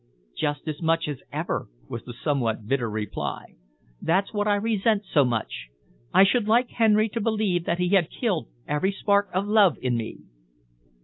"Just 0.35 0.67
as 0.67 0.81
much 0.81 1.07
as 1.07 1.19
ever," 1.31 1.67
was 1.87 2.03
the 2.05 2.13
somewhat 2.23 2.65
bitter 2.65 2.89
reply. 2.89 3.53
"That's 4.01 4.33
what 4.33 4.47
I 4.47 4.55
resent 4.55 5.03
so 5.05 5.23
much. 5.23 5.67
I 6.11 6.23
should 6.23 6.47
like 6.47 6.69
Henry 6.71 7.07
to 7.09 7.21
believe 7.21 7.65
that 7.65 7.77
he 7.77 7.89
had 7.89 8.09
killed 8.09 8.47
every 8.67 8.91
spark 8.93 9.29
of 9.31 9.45
love 9.45 9.77
in 9.79 9.95
me." 9.97 10.17